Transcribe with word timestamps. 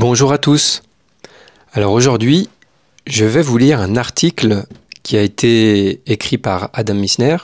Bonjour 0.00 0.32
à 0.32 0.38
tous. 0.38 0.84
Alors 1.72 1.90
aujourd'hui, 1.90 2.48
je 3.08 3.24
vais 3.24 3.42
vous 3.42 3.58
lire 3.58 3.80
un 3.80 3.96
article 3.96 4.64
qui 5.02 5.16
a 5.16 5.22
été 5.22 6.02
écrit 6.06 6.38
par 6.38 6.70
Adam 6.72 6.94
Misner 6.94 7.36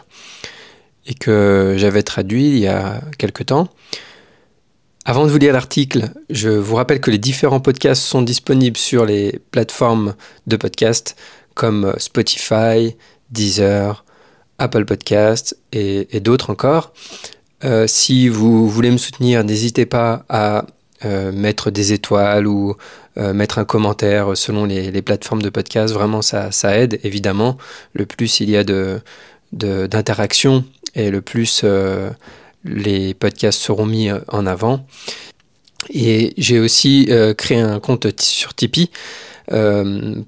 et 1.05 1.15
que 1.15 1.75
j'avais 1.77 2.05
traduit 2.05 2.47
il 2.47 2.59
y 2.59 2.69
a 2.69 3.01
quelque 3.19 3.43
temps. 3.43 3.71
Avant 5.05 5.27
de 5.27 5.33
vous 5.33 5.39
lire 5.39 5.53
l'article, 5.53 6.13
je 6.31 6.49
vous 6.49 6.77
rappelle 6.77 7.01
que 7.01 7.11
les 7.11 7.19
différents 7.19 7.59
podcasts 7.59 8.03
sont 8.03 8.23
disponibles 8.23 8.77
sur 8.77 9.05
les 9.05 9.41
plateformes 9.51 10.15
de 10.47 10.55
podcast 10.55 11.17
comme 11.55 11.93
Spotify, 11.99 12.95
Deezer, 13.33 14.05
Apple 14.61 14.85
Podcasts 14.85 15.59
et, 15.73 16.21
d'autres 16.21 16.51
encore. 16.51 16.93
Euh, 17.65 17.89
si 17.89 18.29
vous 18.29 18.69
voulez 18.69 18.93
me 18.93 18.99
soutenir, 18.99 19.43
n'hésitez 19.43 19.87
pas 19.87 20.25
à 20.29 20.67
euh, 21.05 21.33
mettre 21.33 21.71
des 21.71 21.93
étoiles 21.93 22.47
ou 22.47 22.77
euh, 23.19 23.33
mettre 23.33 23.59
un 23.59 23.65
commentaire 23.65 24.37
selon 24.37 24.65
les, 24.65 25.03
plateformes 25.03 25.43
de 25.43 25.51
podcast. 25.51 25.93
Vraiment, 25.93 26.23
ça, 26.23 26.51
ça, 26.51 26.77
aide, 26.79 26.99
évidemment. 27.05 27.59
Le 27.93 28.07
plus 28.07 28.41
il 28.41 28.51
y 28.51 28.57
a 28.57 28.65
de, 28.65 29.01
d'interaction 29.53 30.65
et 30.95 31.11
le 31.11 31.21
plus 31.21 31.63
euh, 31.65 32.11
les 32.65 33.15
podcasts 33.15 33.61
seront 33.61 33.87
mis 33.87 34.11
en 34.29 34.47
avant. 34.47 34.87
Et 35.93 36.33
j'ai 36.39 36.59
aussi 36.59 37.11
créé 37.37 37.61
un 37.61 37.79
compte 37.81 38.21
sur 38.21 38.55
Tipeee. 38.55 38.91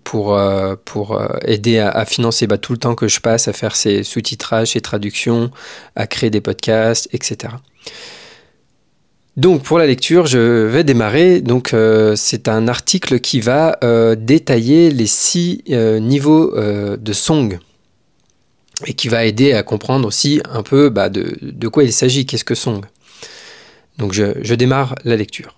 pour, 0.04 0.38
pour 0.84 1.22
aider 1.42 1.78
à, 1.78 2.04
financer 2.04 2.47
bah, 2.47 2.58
tout 2.58 2.72
le 2.72 2.78
temps 2.78 2.94
que 2.94 3.08
je 3.08 3.20
passe 3.20 3.48
à 3.48 3.54
faire 3.54 3.74
ces 3.74 4.02
sous-titrages, 4.02 4.72
ces 4.72 4.82
traductions, 4.82 5.50
à 5.94 6.06
créer 6.06 6.28
des 6.28 6.42
podcasts, 6.42 7.08
etc. 7.14 7.54
Donc 9.36 9.62
pour 9.62 9.78
la 9.78 9.86
lecture, 9.86 10.26
je 10.26 10.64
vais 10.66 10.82
démarrer. 10.82 11.40
Donc 11.42 11.74
euh, 11.74 12.16
c'est 12.16 12.48
un 12.48 12.68
article 12.68 13.20
qui 13.20 13.40
va 13.40 13.78
euh, 13.84 14.14
détailler 14.14 14.90
les 14.90 15.06
six 15.06 15.62
euh, 15.70 15.98
niveaux 15.98 16.54
de 16.56 17.12
song 17.12 17.58
et 18.86 18.94
qui 18.94 19.08
va 19.08 19.24
aider 19.24 19.52
à 19.52 19.62
comprendre 19.62 20.06
aussi 20.06 20.40
un 20.50 20.62
peu 20.62 20.88
bah, 20.88 21.08
de, 21.08 21.68
quoi 21.68 21.84
il 21.84 21.92
s'agit, 21.92 22.26
qu'est-ce 22.26 22.44
que 22.44 22.54
song. 22.54 22.82
Donc 23.98 24.12
je, 24.12 24.54
démarre 24.54 24.94
la 25.04 25.16
lecture. 25.16 25.54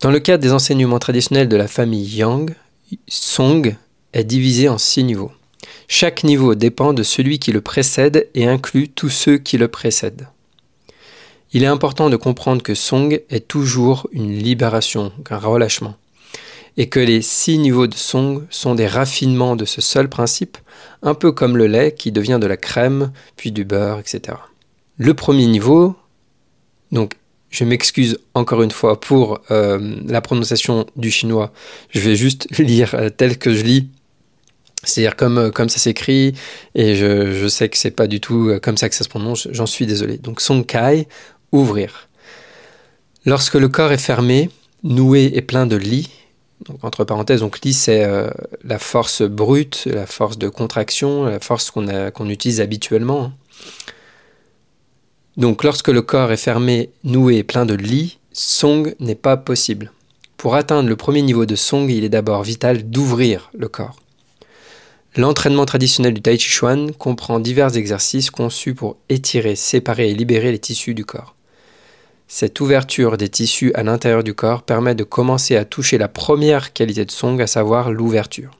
Dans 0.00 0.10
le 0.10 0.18
cadre 0.18 0.42
des 0.42 0.52
enseignements 0.52 0.98
traditionnels 0.98 1.48
de 1.48 1.56
la 1.56 1.68
famille 1.68 2.16
Yang, 2.16 2.54
song 3.06 3.76
est 4.12 4.24
divisé 4.24 4.68
en 4.68 4.78
six 4.78 5.04
niveaux. 5.04 5.30
Chaque 5.86 6.24
niveau 6.24 6.54
dépend 6.54 6.92
de 6.92 7.02
celui 7.02 7.38
qui 7.38 7.52
le 7.52 7.60
précède 7.60 8.28
et 8.34 8.46
inclut 8.46 8.88
tous 8.88 9.10
ceux 9.10 9.38
qui 9.38 9.58
le 9.58 9.68
précèdent. 9.68 10.26
Il 11.52 11.64
est 11.64 11.66
important 11.66 12.10
de 12.10 12.16
comprendre 12.16 12.62
que 12.62 12.74
Song 12.74 13.20
est 13.28 13.48
toujours 13.48 14.08
une 14.12 14.32
libération, 14.32 15.10
un 15.30 15.38
relâchement, 15.38 15.96
et 16.76 16.88
que 16.88 17.00
les 17.00 17.22
six 17.22 17.58
niveaux 17.58 17.88
de 17.88 17.94
Song 17.94 18.46
sont 18.50 18.76
des 18.76 18.86
raffinements 18.86 19.56
de 19.56 19.64
ce 19.64 19.80
seul 19.80 20.08
principe, 20.08 20.58
un 21.02 21.14
peu 21.14 21.32
comme 21.32 21.56
le 21.56 21.66
lait 21.66 21.92
qui 21.92 22.12
devient 22.12 22.38
de 22.40 22.46
la 22.46 22.56
crème, 22.56 23.10
puis 23.36 23.50
du 23.50 23.64
beurre, 23.64 23.98
etc. 23.98 24.38
Le 24.96 25.12
premier 25.14 25.46
niveau, 25.46 25.96
donc 26.92 27.14
je 27.50 27.64
m'excuse 27.64 28.20
encore 28.34 28.62
une 28.62 28.70
fois 28.70 29.00
pour 29.00 29.40
euh, 29.50 29.96
la 30.06 30.20
prononciation 30.20 30.86
du 30.94 31.10
chinois, 31.10 31.52
je 31.90 31.98
vais 31.98 32.14
juste 32.14 32.46
lire 32.60 32.94
euh, 32.94 33.10
tel 33.10 33.38
que 33.38 33.52
je 33.52 33.64
lis 33.64 33.88
c'est-à-dire 34.82 35.14
comme, 35.14 35.36
euh, 35.36 35.50
comme 35.50 35.68
ça 35.68 35.78
s'écrit, 35.78 36.32
et 36.74 36.94
je, 36.94 37.32
je, 37.32 37.48
sais 37.48 37.68
que 37.68 37.76
c'est 37.76 37.90
pas 37.90 38.06
du 38.06 38.18
tout 38.18 38.50
comme 38.62 38.78
ça 38.78 38.88
que 38.88 38.94
ça 38.94 39.04
se 39.04 39.10
prononce, 39.10 39.46
j'en 39.50 39.66
suis 39.66 39.84
désolé. 39.84 40.16
Donc 40.16 40.40
Song 40.40 40.64
Kai 40.64 41.06
ouvrir. 41.52 42.08
Lorsque 43.26 43.54
le 43.54 43.68
corps 43.68 43.92
est 43.92 43.98
fermé, 43.98 44.50
noué 44.82 45.30
et 45.34 45.42
plein 45.42 45.66
de 45.66 45.76
lit, 45.76 46.10
donc 46.66 46.84
entre 46.84 47.04
parenthèses, 47.04 47.40
donc 47.40 47.58
c'est 47.72 48.04
euh, 48.04 48.30
la 48.64 48.78
force 48.78 49.22
brute, 49.22 49.86
la 49.86 50.06
force 50.06 50.38
de 50.38 50.48
contraction, 50.48 51.24
la 51.24 51.40
force 51.40 51.70
qu'on 51.70 52.28
utilise 52.28 52.60
habituellement. 52.60 53.32
Donc 55.36 55.64
lorsque 55.64 55.88
le 55.88 56.02
corps 56.02 56.32
est 56.32 56.36
fermé, 56.36 56.90
noué 57.04 57.38
et 57.38 57.44
plein 57.44 57.64
de 57.64 57.74
lit, 57.74 58.18
song 58.32 58.94
n'est 59.00 59.14
pas 59.14 59.36
possible. 59.36 59.92
Pour 60.36 60.54
atteindre 60.54 60.88
le 60.88 60.96
premier 60.96 61.22
niveau 61.22 61.46
de 61.46 61.56
song, 61.56 61.88
il 61.88 62.04
est 62.04 62.08
d'abord 62.08 62.42
vital 62.42 62.88
d'ouvrir 62.88 63.50
le 63.56 63.68
corps. 63.68 63.96
L'entraînement 65.16 65.66
traditionnel 65.66 66.14
du 66.14 66.22
Tai 66.22 66.38
Chi 66.38 66.48
Chuan 66.48 66.92
comprend 66.92 67.40
divers 67.40 67.76
exercices 67.76 68.30
conçus 68.30 68.74
pour 68.74 68.96
étirer, 69.08 69.56
séparer 69.56 70.10
et 70.10 70.14
libérer 70.14 70.52
les 70.52 70.58
tissus 70.58 70.94
du 70.94 71.04
corps. 71.04 71.34
Cette 72.32 72.60
ouverture 72.60 73.16
des 73.16 73.28
tissus 73.28 73.72
à 73.74 73.82
l'intérieur 73.82 74.22
du 74.22 74.34
corps 74.34 74.62
permet 74.62 74.94
de 74.94 75.02
commencer 75.02 75.56
à 75.56 75.64
toucher 75.64 75.98
la 75.98 76.06
première 76.06 76.72
qualité 76.72 77.04
de 77.04 77.10
song, 77.10 77.40
à 77.40 77.48
savoir 77.48 77.90
l'ouverture. 77.90 78.52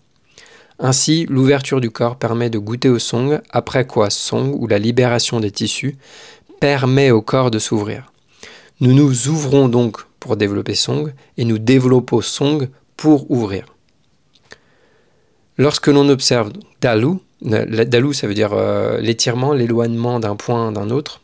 Ainsi, 0.81 1.25
l'ouverture 1.31 1.81
du 1.81 1.89
corps 1.89 2.17
permet 2.17 2.51
de 2.51 2.59
goûter 2.59 2.89
au 2.89 2.99
song, 2.99 3.41
après 3.51 3.87
quoi 3.87 4.11
song 4.11 4.57
ou 4.59 4.67
la 4.67 4.81
libération 4.81 5.39
des 5.39 5.53
tissus 5.53 5.97
permet 6.59 7.13
au 7.13 7.23
corps 7.23 7.53
de 7.53 7.61
s'ouvrir. 7.61 8.13
Nous 8.81 8.93
nous 8.93 9.29
ouvrons 9.29 9.69
donc 9.69 9.99
pour 10.19 10.37
développer 10.37 10.75
song 10.75 11.13
et 11.37 11.45
nous 11.45 11.59
développons 11.59 12.23
song 12.23 12.69
pour 12.97 13.31
ouvrir. 13.31 13.67
Lorsque 15.59 15.87
l'on 15.87 16.09
observe 16.09 16.51
dalu, 16.81 17.19
dalu 17.41 18.15
ça 18.15 18.27
veut 18.27 18.35
dire 18.35 18.51
euh, 18.53 18.99
l'étirement, 18.99 19.53
l'éloignement 19.53 20.19
d'un 20.19 20.35
point 20.35 20.73
d'un 20.73 20.91
autre, 20.91 21.21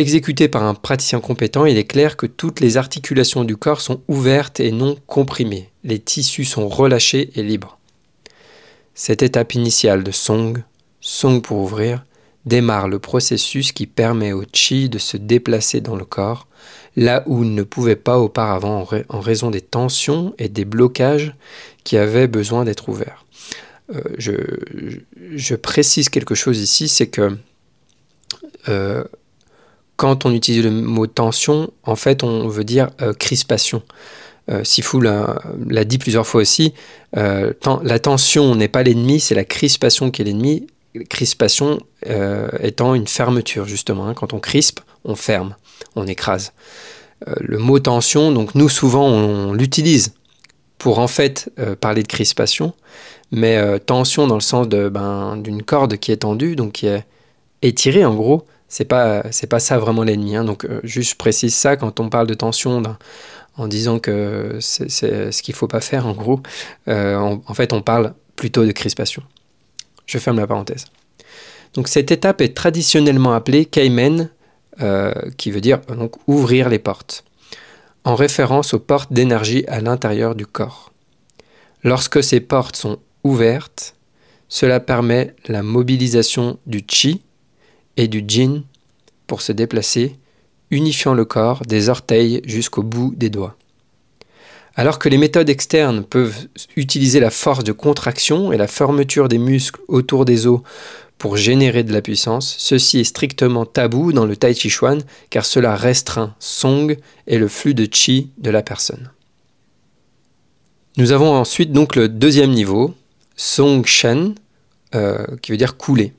Exécuté 0.00 0.48
par 0.48 0.62
un 0.62 0.72
praticien 0.72 1.20
compétent, 1.20 1.66
il 1.66 1.76
est 1.76 1.84
clair 1.84 2.16
que 2.16 2.24
toutes 2.24 2.60
les 2.60 2.78
articulations 2.78 3.44
du 3.44 3.58
corps 3.58 3.82
sont 3.82 4.00
ouvertes 4.08 4.58
et 4.58 4.72
non 4.72 4.96
comprimées. 5.06 5.68
Les 5.84 5.98
tissus 5.98 6.46
sont 6.46 6.70
relâchés 6.70 7.28
et 7.34 7.42
libres. 7.42 7.78
Cette 8.94 9.22
étape 9.22 9.52
initiale 9.52 10.02
de 10.02 10.10
Song, 10.10 10.62
Song 11.02 11.42
pour 11.42 11.58
ouvrir, 11.58 12.02
démarre 12.46 12.88
le 12.88 12.98
processus 12.98 13.72
qui 13.72 13.86
permet 13.86 14.32
au 14.32 14.42
chi 14.50 14.88
de 14.88 14.96
se 14.96 15.18
déplacer 15.18 15.82
dans 15.82 15.96
le 15.96 16.06
corps, 16.06 16.46
là 16.96 17.22
où 17.26 17.44
il 17.44 17.54
ne 17.54 17.62
pouvait 17.62 17.94
pas 17.94 18.18
auparavant 18.18 18.88
en, 19.10 19.20
raison 19.20 19.50
des 19.50 19.60
tensions 19.60 20.34
et 20.38 20.48
des 20.48 20.64
blocages 20.64 21.34
qui 21.84 21.98
avaient 21.98 22.26
besoin 22.26 22.64
d'être 22.64 22.88
ouverts. 22.88 23.26
Euh, 23.94 24.00
je, 24.16 25.54
précise 25.56 26.08
quelque 26.08 26.34
chose 26.34 26.58
ici, 26.58 26.88
c'est 26.88 27.08
que 27.08 27.36
euh, 28.70 29.04
quand 30.00 30.24
on 30.24 30.32
utilise 30.32 30.64
le 30.64 30.70
mot 30.70 31.06
tension, 31.06 31.70
en 31.82 31.94
fait, 31.94 32.24
on 32.24 32.48
veut 32.48 32.64
dire 32.64 32.88
euh, 33.02 33.12
crispation. 33.12 33.82
Euh, 34.50 34.64
Sifu 34.64 34.98
l'a, 34.98 35.84
dit 35.84 35.98
plusieurs 35.98 36.26
fois 36.26 36.40
aussi, 36.40 36.72
euh, 37.18 37.52
la 37.82 37.98
tension 37.98 38.54
n'est 38.54 38.68
pas 38.68 38.82
l'ennemi, 38.82 39.20
c'est 39.20 39.34
la 39.34 39.44
crispation 39.44 40.10
qui 40.10 40.22
est 40.22 40.24
l'ennemi. 40.24 40.66
Crispation 41.10 41.80
étant 42.62 42.94
une 42.94 43.06
fermeture, 43.06 43.66
justement. 43.66 44.06
Hein. 44.06 44.14
Quand 44.14 44.32
on 44.32 44.40
crispe, 44.40 44.80
on 45.04 45.16
ferme, 45.16 45.54
on 45.96 46.06
écrase. 46.06 46.54
le 47.26 47.58
mot 47.58 47.78
tension, 47.78 48.32
donc 48.32 48.54
nous 48.54 48.70
souvent 48.70 49.06
on, 49.06 49.52
l'utilise 49.52 50.14
pour 50.78 50.98
en 50.98 51.08
fait 51.08 51.52
parler 51.80 52.02
de 52.02 52.08
crispation, 52.08 52.72
mais 53.30 53.78
tension 53.80 54.26
dans 54.26 54.34
le 54.34 54.40
sens 54.40 54.66
ben, 54.66 55.36
d'une 55.36 55.62
corde 55.62 55.98
qui 55.98 56.10
est 56.10 56.22
tendue, 56.24 56.56
donc 56.56 56.72
qui 56.72 56.86
est 56.86 57.04
étirée 57.62 58.06
en 58.06 58.14
gros, 58.14 58.46
c'est 58.70 58.84
pas 58.86 59.24
c'est 59.32 59.48
pas 59.48 59.58
ça 59.58 59.78
vraiment 59.78 60.04
l'ennemi. 60.04 60.36
Hein. 60.36 60.44
Donc 60.44 60.64
euh, 60.64 60.80
juste 60.84 61.16
précise 61.16 61.54
ça 61.54 61.76
quand 61.76 62.00
on 62.00 62.08
parle 62.08 62.28
de 62.28 62.34
tension 62.34 62.82
en 63.56 63.68
disant 63.68 63.98
que 63.98 64.56
c'est 64.60 64.88
ce 64.88 65.42
qu'il 65.42 65.54
faut 65.54 65.66
pas 65.66 65.80
faire 65.80 66.06
en 66.06 66.12
gros. 66.12 66.40
Euh, 66.88 67.16
en, 67.16 67.54
fait, 67.54 67.74
on 67.74 67.82
parle 67.82 68.14
plutôt 68.36 68.64
de 68.64 68.72
crispation. 68.72 69.22
Je 70.06 70.18
ferme 70.18 70.38
la 70.38 70.46
parenthèse. 70.46 70.86
Donc 71.74 71.88
cette 71.88 72.10
étape 72.10 72.40
est 72.40 72.56
traditionnellement 72.56 73.34
appelée 73.34 73.64
Kaimen, 73.64 74.30
euh, 74.80 75.12
qui 75.36 75.50
veut 75.50 75.60
dire 75.60 75.80
donc 75.80 76.16
ouvrir 76.26 76.68
les 76.68 76.78
portes, 76.78 77.24
en 78.04 78.14
référence 78.14 78.72
aux 78.72 78.78
portes 78.78 79.12
d'énergie 79.12 79.64
à 79.66 79.80
l'intérieur 79.80 80.34
du 80.34 80.46
corps. 80.46 80.92
Lorsque 81.82 82.22
ces 82.22 82.40
portes 82.40 82.76
sont 82.76 82.98
ouvertes, 83.24 83.94
cela 84.48 84.80
permet 84.80 85.34
la 85.48 85.62
mobilisation 85.62 86.58
du 86.66 86.82
chi, 86.88 87.22
et 88.00 88.08
du 88.08 88.24
jin 88.26 88.62
pour 89.26 89.42
se 89.42 89.52
déplacer, 89.52 90.16
unifiant 90.70 91.14
le 91.14 91.24
corps 91.24 91.62
des 91.66 91.88
orteils 91.88 92.40
jusqu'au 92.44 92.82
bout 92.82 93.12
des 93.14 93.28
doigts. 93.28 93.56
Alors 94.74 94.98
que 94.98 95.10
les 95.10 95.18
méthodes 95.18 95.50
externes 95.50 96.04
peuvent 96.04 96.48
utiliser 96.76 97.20
la 97.20 97.30
force 97.30 97.62
de 97.62 97.72
contraction 97.72 98.52
et 98.52 98.56
la 98.56 98.66
fermeture 98.66 99.28
des 99.28 99.38
muscles 99.38 99.80
autour 99.88 100.24
des 100.24 100.46
os 100.46 100.60
pour 101.18 101.36
générer 101.36 101.82
de 101.84 101.92
la 101.92 102.00
puissance, 102.00 102.54
ceci 102.58 103.00
est 103.00 103.04
strictement 103.04 103.66
tabou 103.66 104.12
dans 104.12 104.24
le 104.24 104.36
Tai 104.36 104.54
Chi 104.54 104.70
Chuan 104.70 105.02
car 105.28 105.44
cela 105.44 105.76
restreint 105.76 106.34
Song 106.38 106.96
et 107.26 107.38
le 107.38 107.48
flux 107.48 107.74
de 107.74 107.86
Chi 107.92 108.30
de 108.38 108.48
la 108.48 108.62
personne. 108.62 109.10
Nous 110.96 111.12
avons 111.12 111.34
ensuite 111.34 111.72
donc 111.72 111.94
le 111.94 112.08
deuxième 112.08 112.52
niveau, 112.52 112.94
Song 113.36 113.84
Shen, 113.84 114.34
euh, 114.94 115.26
qui 115.42 115.52
veut 115.52 115.58
dire 115.58 115.76
couler. 115.76 116.14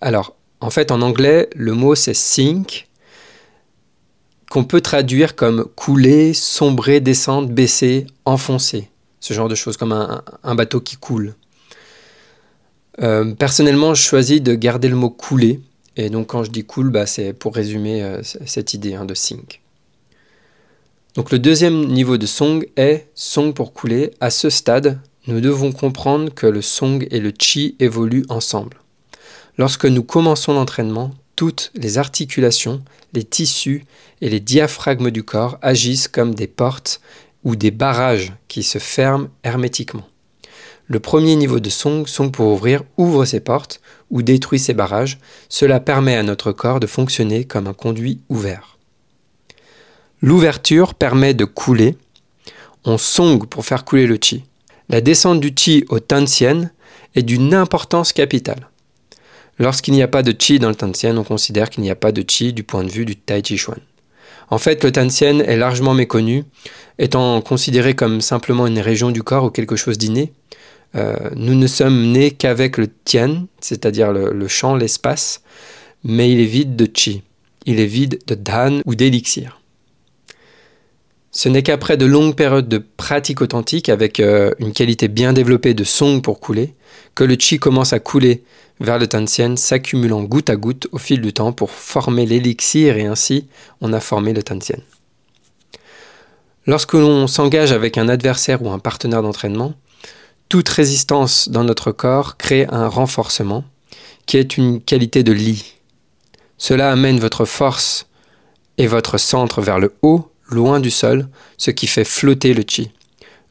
Alors, 0.00 0.34
en 0.62 0.70
fait, 0.70 0.92
en 0.92 1.02
anglais, 1.02 1.50
le 1.56 1.72
mot 1.72 1.94
c'est 1.94 2.14
sink, 2.14 2.88
qu'on 4.48 4.64
peut 4.64 4.80
traduire 4.80 5.34
comme 5.34 5.64
couler, 5.74 6.34
sombrer, 6.34 7.00
descendre, 7.00 7.48
baisser, 7.48 8.06
enfoncer. 8.24 8.88
Ce 9.18 9.34
genre 9.34 9.48
de 9.48 9.54
choses, 9.54 9.76
comme 9.76 9.92
un, 9.92 10.54
bateau 10.54 10.80
qui 10.80 10.96
coule. 10.96 11.34
Euh, 13.00 13.34
personnellement, 13.34 13.94
je 13.94 14.02
choisis 14.02 14.42
de 14.42 14.54
garder 14.54 14.88
le 14.88 14.96
mot 14.96 15.10
couler. 15.10 15.60
Et 15.96 16.10
donc, 16.10 16.28
quand 16.28 16.44
je 16.44 16.50
dis 16.50 16.64
cool, 16.64 16.90
bah, 16.90 17.06
c'est 17.06 17.32
pour 17.32 17.54
résumer 17.54 18.02
euh, 18.02 18.20
cette 18.22 18.74
idée 18.74 18.94
hein, 18.94 19.04
de 19.04 19.14
sink. 19.14 19.62
Donc, 21.14 21.30
le 21.30 21.38
deuxième 21.38 21.86
niveau 21.86 22.18
de 22.18 22.26
song 22.26 22.66
est 22.76 23.08
song 23.14 23.52
pour 23.52 23.72
couler. 23.72 24.12
À 24.20 24.30
ce 24.30 24.50
stade, 24.50 25.00
nous 25.26 25.40
devons 25.40 25.72
comprendre 25.72 26.32
que 26.32 26.46
le 26.46 26.62
song 26.62 27.06
et 27.10 27.20
le 27.20 27.32
chi 27.36 27.76
évoluent 27.78 28.26
ensemble. 28.28 28.81
Lorsque 29.58 29.84
nous 29.84 30.02
commençons 30.02 30.54
l'entraînement, 30.54 31.12
toutes 31.36 31.70
les 31.74 31.98
articulations, 31.98 32.82
les 33.12 33.24
tissus 33.24 33.84
et 34.20 34.28
les 34.28 34.40
diaphragmes 34.40 35.10
du 35.10 35.22
corps 35.22 35.58
agissent 35.60 36.08
comme 36.08 36.34
des 36.34 36.46
portes 36.46 37.00
ou 37.44 37.56
des 37.56 37.70
barrages 37.70 38.32
qui 38.48 38.62
se 38.62 38.78
ferment 38.78 39.28
hermétiquement. 39.42 40.08
Le 40.86 41.00
premier 41.00 41.36
niveau 41.36 41.60
de 41.60 41.70
Song, 41.70 42.06
Song 42.06 42.30
pour 42.30 42.52
ouvrir, 42.52 42.82
ouvre 42.96 43.24
ses 43.24 43.40
portes 43.40 43.80
ou 44.10 44.22
détruit 44.22 44.58
ses 44.58 44.74
barrages. 44.74 45.18
Cela 45.48 45.80
permet 45.80 46.16
à 46.16 46.22
notre 46.22 46.52
corps 46.52 46.80
de 46.80 46.86
fonctionner 46.86 47.44
comme 47.44 47.66
un 47.66 47.72
conduit 47.72 48.20
ouvert. 48.28 48.78
L'ouverture 50.20 50.94
permet 50.94 51.34
de 51.34 51.44
couler. 51.44 51.96
On 52.84 52.98
song 52.98 53.46
pour 53.46 53.64
faire 53.64 53.84
couler 53.84 54.06
le 54.06 54.18
chi. 54.20 54.44
La 54.88 55.00
descente 55.00 55.40
du 55.40 55.52
chi 55.56 55.84
au 55.88 55.98
Tansien 55.98 56.70
est 57.14 57.22
d'une 57.22 57.54
importance 57.54 58.12
capitale. 58.12 58.68
Lorsqu'il 59.62 59.94
n'y 59.94 60.02
a 60.02 60.08
pas 60.08 60.24
de 60.24 60.34
chi 60.36 60.58
dans 60.58 60.70
le 60.70 60.74
Tansien, 60.74 61.16
on 61.16 61.22
considère 61.22 61.70
qu'il 61.70 61.84
n'y 61.84 61.90
a 61.92 61.94
pas 61.94 62.10
de 62.10 62.24
chi 62.26 62.52
du 62.52 62.64
point 62.64 62.82
de 62.82 62.90
vue 62.90 63.04
du 63.04 63.14
Tai 63.14 63.40
Chi 63.44 63.56
Chuan. 63.56 63.78
En 64.50 64.58
fait, 64.58 64.82
le 64.82 64.90
Tansien 64.90 65.38
est 65.38 65.56
largement 65.56 65.94
méconnu, 65.94 66.42
étant 66.98 67.40
considéré 67.42 67.94
comme 67.94 68.20
simplement 68.20 68.66
une 68.66 68.80
région 68.80 69.12
du 69.12 69.22
corps 69.22 69.44
ou 69.44 69.50
quelque 69.50 69.76
chose 69.76 69.98
d'inné. 69.98 70.32
Euh, 70.96 71.14
nous 71.36 71.54
ne 71.54 71.68
sommes 71.68 72.10
nés 72.10 72.32
qu'avec 72.32 72.76
le 72.76 72.88
Tian, 72.88 73.46
c'est-à-dire 73.60 74.10
le, 74.10 74.32
le 74.32 74.48
champ, 74.48 74.74
l'espace, 74.74 75.42
mais 76.02 76.32
il 76.32 76.40
est 76.40 76.46
vide 76.46 76.74
de 76.74 76.88
chi. 76.92 77.22
Il 77.64 77.78
est 77.78 77.86
vide 77.86 78.18
de 78.26 78.34
dhan 78.34 78.80
ou 78.84 78.96
d'élixir. 78.96 79.61
Ce 81.34 81.48
n'est 81.48 81.62
qu'après 81.62 81.96
de 81.96 82.04
longues 82.04 82.36
périodes 82.36 82.68
de 82.68 82.76
pratique 82.76 83.40
authentique, 83.40 83.88
avec 83.88 84.20
euh, 84.20 84.52
une 84.58 84.72
qualité 84.72 85.08
bien 85.08 85.32
développée 85.32 85.72
de 85.72 85.82
song 85.82 86.20
pour 86.20 86.40
couler, 86.40 86.74
que 87.14 87.24
le 87.24 87.36
chi 87.38 87.58
commence 87.58 87.94
à 87.94 88.00
couler 88.00 88.44
vers 88.80 88.98
le 88.98 89.06
Tansien, 89.06 89.56
s'accumulant 89.56 90.22
goutte 90.22 90.50
à 90.50 90.56
goutte 90.56 90.88
au 90.92 90.98
fil 90.98 91.22
du 91.22 91.32
temps 91.32 91.52
pour 91.52 91.70
former 91.70 92.26
l'élixir 92.26 92.98
et 92.98 93.06
ainsi 93.06 93.48
on 93.80 93.94
a 93.94 94.00
formé 94.00 94.34
le 94.34 94.42
Tansien. 94.42 94.76
Lorsque 96.66 96.92
l'on 96.92 97.26
s'engage 97.26 97.72
avec 97.72 97.96
un 97.96 98.10
adversaire 98.10 98.62
ou 98.62 98.70
un 98.70 98.78
partenaire 98.78 99.22
d'entraînement, 99.22 99.72
toute 100.50 100.68
résistance 100.68 101.48
dans 101.48 101.64
notre 101.64 101.92
corps 101.92 102.36
crée 102.36 102.66
un 102.70 102.88
renforcement 102.88 103.64
qui 104.26 104.36
est 104.36 104.58
une 104.58 104.82
qualité 104.82 105.22
de 105.22 105.32
lit. 105.32 105.76
Cela 106.58 106.92
amène 106.92 107.18
votre 107.18 107.46
force 107.46 108.06
et 108.76 108.86
votre 108.86 109.16
centre 109.16 109.62
vers 109.62 109.80
le 109.80 109.94
haut 110.02 110.31
loin 110.52 110.80
du 110.80 110.90
sol, 110.90 111.28
ce 111.58 111.70
qui 111.70 111.86
fait 111.86 112.04
flotter 112.04 112.54
le 112.54 112.64
chi. 112.66 112.90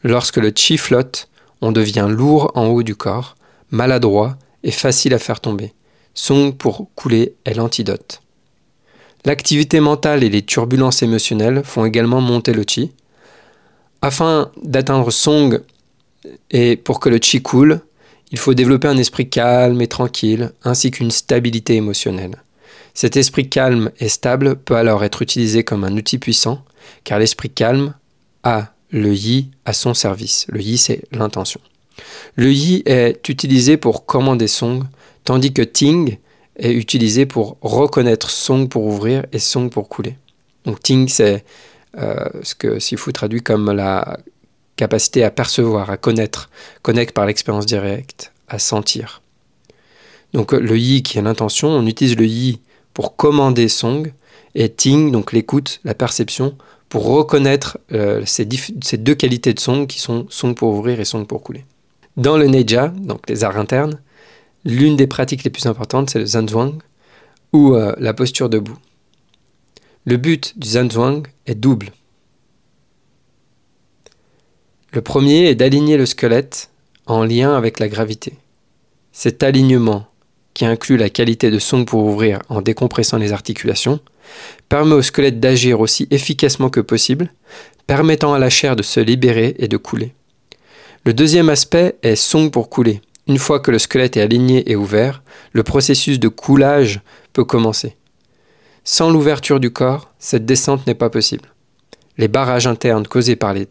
Lorsque 0.04 0.38
le 0.38 0.52
chi 0.56 0.78
flotte, 0.78 1.30
on 1.62 1.72
devient 1.72 2.08
lourd 2.10 2.52
en 2.56 2.68
haut 2.68 2.84
du 2.84 2.96
corps, 2.96 3.36
maladroit 3.70 4.38
et 4.64 4.72
facile 4.72 5.14
à 5.14 5.20
faire 5.20 5.40
tomber. 5.40 5.74
Song 6.14 6.54
pour 6.54 6.88
couler 6.96 7.36
est 7.46 7.54
l'antidote. 7.54 8.22
L'activité 9.26 9.80
mentale 9.80 10.24
et 10.24 10.30
les 10.30 10.42
turbulences 10.42 11.04
émotionnelles 11.04 11.62
font 11.64 11.86
également 11.86 12.22
monter 12.22 12.54
le 12.54 12.64
chi. 12.68 12.92
Afin 14.02 14.52
d'atteindre 14.64 15.12
Song 15.12 15.62
et 16.50 16.76
pour 16.76 17.00
que 17.00 17.10
le 17.10 17.20
chi 17.22 17.42
coule, 17.42 17.82
il 18.32 18.40
faut 18.40 18.54
développer 18.54 18.88
un 18.88 18.98
esprit 18.98 19.30
calme 19.30 19.82
et 19.82 19.88
tranquille, 19.88 20.52
ainsi 20.64 20.90
qu'une 20.90 21.12
stabilité 21.12 21.76
émotionnelle. 21.76 22.38
Cet 22.94 23.16
esprit 23.16 23.50
calme 23.50 23.92
et 24.00 24.10
stable 24.10 24.56
peut 24.56 24.76
alors 24.76 25.04
être 25.04 25.22
utilisé 25.22 25.64
comme 25.64 25.84
un 25.84 25.96
outil 25.96 26.18
puissant, 26.18 26.64
car 27.04 27.20
l'esprit 27.20 27.50
calme 27.50 27.94
a 28.44 28.74
le 28.92 29.14
yi 29.14 29.52
à 29.66 29.74
son 29.74 29.94
service. 29.94 30.46
Le 30.50 30.62
yi, 30.62 30.78
c'est 30.78 31.04
l'intention. 31.12 31.62
Le 32.36 32.52
yi 32.52 32.84
est 32.86 33.28
utilisé 33.30 33.78
pour 33.78 34.06
commander 34.06 34.48
song, 34.48 34.84
tandis 35.24 35.54
que 35.54 35.62
ting 35.62 36.18
est 36.58 36.74
utilisé 36.74 37.26
pour 37.26 37.58
reconnaître 37.62 38.30
song 38.30 38.68
pour 38.68 38.86
ouvrir 38.86 39.26
et 39.32 39.40
song 39.40 39.70
pour 39.70 39.90
couler. 39.90 40.16
Donc 40.66 40.82
ting, 40.82 41.08
c'est 41.08 41.44
euh, 41.98 42.30
ce 42.44 42.56
que 42.56 42.80
Sifu 42.80 43.14
traduit 43.14 43.42
comme 43.42 43.72
la 43.72 44.20
capacité 44.76 45.24
à 45.24 45.32
percevoir, 45.32 45.90
à 45.90 45.98
connaître, 45.98 46.50
connaître 46.82 47.14
par 47.14 47.26
l'expérience 47.26 47.66
directe, 47.66 48.32
à 48.48 48.60
sentir. 48.60 49.22
Donc 50.34 50.54
le 50.54 50.78
yi 50.78 51.04
qui 51.04 51.18
est 51.18 51.22
l'intention, 51.22 51.70
on 51.70 51.86
utilise 51.86 52.16
le 52.16 52.26
yi 52.26 52.62
pour 52.94 53.16
commander 53.16 53.68
song 53.68 54.12
et 54.56 54.70
ting, 54.70 55.12
donc 55.12 55.32
l'écoute, 55.32 55.80
la 55.84 55.94
perception, 55.94 56.56
pour 56.90 57.06
reconnaître 57.06 57.78
euh, 57.94 58.24
ces, 58.26 58.46
deux 58.46 59.16
qualités 59.16 59.54
de 59.54 59.60
song 59.60 59.88
qui 59.88 60.00
sont 60.00 60.28
song 60.30 60.54
pour 60.54 60.74
ouvrir 60.74 61.00
et 61.00 61.06
song 61.06 61.26
pour 61.26 61.42
couler. 61.42 61.64
Dans 62.18 62.38
le 62.38 62.48
Neja, 62.48 62.90
donc 62.90 63.30
les 63.30 63.44
arts 63.44 63.58
internes, 63.58 64.02
l'une 64.66 64.98
des 64.98 65.08
pratiques 65.08 65.44
les 65.44 65.50
plus 65.50 65.66
importantes, 65.68 66.10
c'est 66.10 66.20
le 66.20 66.26
Zanzhuang, 66.26 66.80
ou 67.54 67.76
euh, 67.76 67.94
la 67.98 68.14
posture 68.14 68.50
debout. 68.50 68.78
Le 70.06 70.18
but 70.18 70.58
du 70.60 70.68
Zanzhuang 70.68 71.24
est 71.46 71.56
double. 71.56 71.92
Le 74.92 75.02
premier 75.02 75.46
est 75.46 75.56
d'aligner 75.56 75.96
le 75.96 76.06
squelette 76.06 76.70
en 77.06 77.24
lien 77.24 77.56
avec 77.56 77.80
la 77.80 77.88
gravité. 77.88 78.34
Cet 79.14 79.44
alignement 79.44 80.08
qui 80.54 80.66
inclut 80.66 80.98
la 80.98 81.10
qualité 81.10 81.52
de 81.52 81.60
son 81.60 81.86
pour 81.86 82.06
ouvrir 82.06 82.40
en 82.50 82.62
décompressant 82.62 83.18
les 83.18 83.34
articulations, 83.34 84.00
permet 84.70 84.96
au 84.96 85.02
squelette 85.02 85.40
d'agir 85.40 85.80
aussi 85.80 86.08
efficacement 86.12 86.70
que 86.70 86.80
possible, 86.80 87.32
permettant 87.88 88.34
à 88.34 88.40
la 88.40 88.50
chair 88.50 88.76
de 88.76 88.84
se 88.84 89.00
libérer 89.00 89.56
et 89.60 89.68
de 89.68 89.78
couler. 89.78 90.14
Le 91.06 91.14
deuxième 91.14 91.50
aspect 91.50 91.96
est 92.04 92.16
son 92.16 92.50
pour 92.50 92.70
couler. 92.70 93.02
Une 93.28 93.38
fois 93.38 93.60
que 93.60 93.72
le 93.72 93.80
squelette 93.80 94.18
est 94.18 94.22
aligné 94.22 94.70
et 94.72 94.76
ouvert, 94.76 95.24
le 95.52 95.64
processus 95.64 96.20
de 96.20 96.28
coulage 96.28 97.02
peut 97.34 97.46
commencer. 97.46 97.96
Sans 98.84 99.10
l'ouverture 99.10 99.60
du 99.60 99.72
corps, 99.72 100.12
cette 100.20 100.46
descente 100.46 100.86
n'est 100.88 100.96
pas 100.96 101.10
possible. 101.10 101.54
Les 102.18 102.28
barrages 102.28 102.68
internes 102.68 103.08
causés 103.08 103.36
par 103.36 103.54
les 103.54 103.68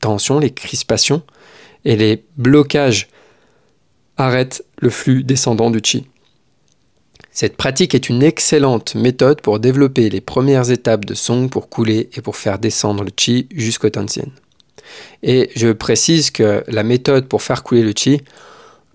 tensions, 0.00 0.38
les 0.38 0.52
crispations 0.52 1.22
et 1.84 1.96
les 1.96 2.24
blocages 2.36 3.08
arrêtent 4.16 4.64
le 4.78 4.90
flux 4.90 5.24
descendant 5.24 5.70
du 5.70 5.80
chi. 5.82 6.06
Cette 7.34 7.56
pratique 7.56 7.96
est 7.96 8.08
une 8.08 8.22
excellente 8.22 8.94
méthode 8.94 9.40
pour 9.40 9.58
développer 9.58 10.08
les 10.08 10.20
premières 10.20 10.70
étapes 10.70 11.04
de 11.04 11.14
song 11.14 11.48
pour 11.48 11.68
couler 11.68 12.08
et 12.14 12.20
pour 12.20 12.36
faire 12.36 12.60
descendre 12.60 13.02
le 13.02 13.10
chi 13.16 13.48
jusqu'au 13.52 13.90
tansien. 13.90 14.26
Et 15.24 15.50
je 15.56 15.72
précise 15.72 16.30
que 16.30 16.62
la 16.68 16.84
méthode 16.84 17.26
pour 17.26 17.42
faire 17.42 17.64
couler 17.64 17.82
le 17.82 17.92
chi, 17.96 18.20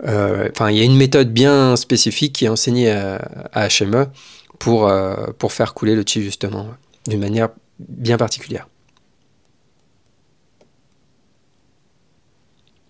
euh, 0.06 0.48
enfin, 0.54 0.72
il 0.72 0.78
y 0.78 0.80
a 0.80 0.86
une 0.86 0.96
méthode 0.96 1.34
bien 1.34 1.76
spécifique 1.76 2.32
qui 2.32 2.46
est 2.46 2.48
enseignée 2.48 2.90
à, 2.90 3.68
HME 3.68 4.08
pour, 4.58 4.88
euh, 4.88 5.28
pour 5.38 5.52
faire 5.52 5.74
couler 5.74 5.94
le 5.94 6.06
chi 6.08 6.24
justement, 6.24 6.68
d'une 7.08 7.20
manière 7.20 7.50
bien 7.78 8.18
particulière. 8.18 8.70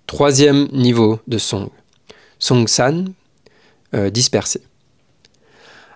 Troisième 0.05 0.67
niveau 0.71 1.19
de 1.27 1.39
song, 1.39 1.69
song 2.37 2.67
san, 2.67 3.13
euh, 3.95 4.11
dispersé. 4.11 4.61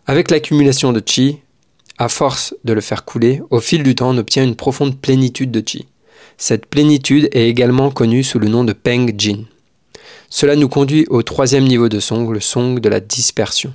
Avec 0.06 0.32
l'accumulation 0.32 0.92
de 0.92 1.02
chi, 1.06 1.40
à 1.98 2.10
force 2.10 2.54
de 2.66 2.74
le 2.74 2.82
faire 2.82 3.06
couler, 3.06 3.42
au 3.52 3.62
fil 3.62 3.84
du 3.84 3.96
temps, 3.96 4.10
on 4.10 4.18
obtient 4.18 4.44
une 4.44 4.58
profonde 4.58 5.00
plénitude 5.00 5.50
de 5.50 5.64
chi. 5.66 5.86
Cette 6.38 6.66
plénitude 6.66 7.30
est 7.32 7.48
également 7.48 7.90
connue 7.90 8.24
sous 8.24 8.38
le 8.38 8.50
nom 8.50 8.66
de 8.66 8.74
Peng 8.74 9.14
Jin. 9.18 9.46
Cela 10.30 10.58
nous 10.58 10.68
conduit 10.68 11.06
au 11.10 11.24
troisième 11.24 11.64
niveau 11.64 11.88
de 11.88 12.02
song, 12.02 12.30
le 12.32 12.42
song 12.42 12.80
de 12.80 12.90
la 12.90 13.00
dispersion. 13.00 13.74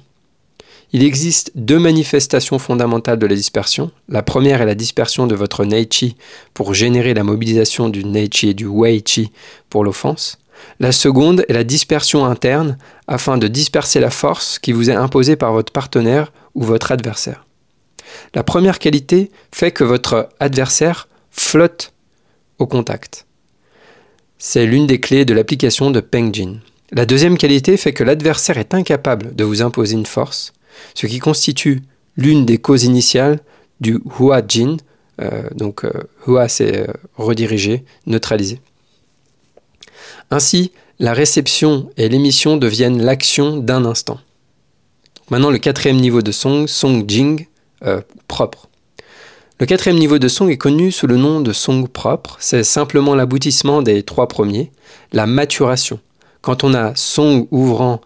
Il 0.93 1.03
existe 1.03 1.51
deux 1.55 1.79
manifestations 1.79 2.59
fondamentales 2.59 3.19
de 3.19 3.27
la 3.27 3.35
dispersion. 3.35 3.91
La 4.11 4.23
première 4.23 4.61
est 4.61 4.67
la 4.67 4.75
dispersion 4.75 5.27
de 5.27 5.35
votre 5.35 5.65
Neichi 5.65 6.17
pour 6.53 6.75
générer 6.75 7.15
la 7.15 7.25
mobilisation 7.25 7.89
du 7.89 8.05
Neichi 8.05 8.51
et 8.51 8.55
du 8.55 8.67
Weichi 8.67 9.31
pour 9.71 9.83
l'offense. 9.83 10.39
La 10.81 10.93
seconde 10.93 11.45
est 11.49 11.53
la 11.53 11.65
dispersion 11.65 12.25
interne 12.25 12.79
afin 13.07 13.39
de 13.39 13.49
disperser 13.49 14.01
la 14.01 14.11
force 14.11 14.59
qui 14.59 14.73
vous 14.73 14.91
est 14.91 14.95
imposée 14.95 15.37
par 15.37 15.53
votre 15.53 15.73
partenaire 15.73 16.33
ou 16.55 16.63
votre 16.63 16.93
adversaire. 16.93 17.47
La 18.35 18.43
première 18.43 18.79
qualité 18.79 19.31
fait 19.53 19.73
que 19.73 19.85
votre 19.85 20.29
adversaire 20.41 21.09
flotte 21.31 21.93
au 22.59 22.67
contact. 22.67 23.27
C'est 24.39 24.67
l'une 24.67 24.87
des 24.87 25.01
clés 25.01 25.25
de 25.25 25.35
l'application 25.35 25.91
de 25.91 26.01
Pengjin. 26.01 26.61
La 26.93 27.07
deuxième 27.07 27.37
qualité 27.37 27.77
fait 27.77 27.93
que 27.93 28.05
l'adversaire 28.05 28.57
est 28.57 28.73
incapable 28.73 29.35
de 29.35 29.45
vous 29.45 29.63
imposer 29.63 29.95
une 29.95 30.07
force, 30.07 30.53
ce 30.95 31.07
qui 31.07 31.19
constitue 31.19 31.83
l'une 32.17 32.47
des 32.47 32.59
causes 32.59 32.85
initiales 32.85 33.41
du 33.81 34.01
Hua 34.19 34.43
Jin. 34.47 34.77
Euh, 35.21 35.49
donc 35.55 35.85
euh, 35.85 35.91
Hua 36.27 36.49
c'est 36.49 36.89
euh, 36.89 36.93
rediriger, 37.17 37.85
neutraliser. 38.07 38.61
Ainsi, 40.31 40.73
la 40.99 41.13
réception 41.13 41.91
et 41.97 42.09
l'émission 42.09 42.57
deviennent 42.57 43.03
l'action 43.03 43.57
d'un 43.57 43.85
instant. 43.85 44.19
Maintenant, 45.31 45.51
le 45.51 45.59
quatrième 45.59 45.97
niveau 45.97 46.23
de 46.23 46.33
Song, 46.33 46.67
Song 46.67 47.05
Jing, 47.07 47.47
propre. 48.27 48.69
Le 49.61 49.67
quatrième 49.67 49.99
niveau 49.99 50.19
de 50.19 50.29
Song 50.29 50.51
est 50.51 50.57
connu 50.57 50.93
sous 50.93 51.07
le 51.07 51.17
nom 51.17 51.41
de 51.41 51.53
Song 51.53 51.89
propre. 51.89 52.37
C'est 52.41 52.65
simplement 52.65 53.15
l'aboutissement 53.15 53.83
des 53.83 54.03
trois 54.03 54.29
premiers, 54.29 54.71
la 55.13 55.27
maturation. 55.27 56.01
Quand 56.41 56.65
on 56.65 56.75
a 56.75 56.95
Song 56.95 57.47
ouvrant 57.51 58.01